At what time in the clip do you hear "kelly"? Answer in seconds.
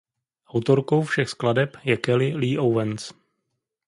1.97-2.33